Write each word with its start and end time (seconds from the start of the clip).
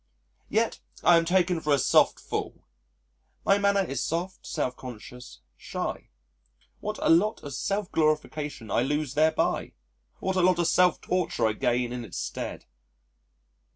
]Yet 0.59 0.79
I 1.03 1.15
am 1.17 1.25
taken 1.25 1.61
for 1.61 1.75
a 1.75 1.77
soft 1.77 2.19
fool! 2.19 2.65
My 3.45 3.59
manner 3.59 3.83
is 3.83 4.03
soft, 4.03 4.47
self 4.47 4.75
conscious, 4.75 5.41
shy. 5.55 6.09
What 6.79 6.97
a 7.03 7.09
lot 7.11 7.43
of 7.43 7.53
self 7.53 7.91
glorification 7.91 8.71
I 8.71 8.81
lose 8.81 9.13
thereby! 9.13 9.73
What 10.19 10.37
a 10.37 10.41
lot 10.41 10.57
of 10.57 10.65
self 10.65 11.01
torture 11.01 11.45
I 11.45 11.53
gain 11.53 11.93
in 11.93 12.03
its 12.03 12.17
stead! 12.17 12.65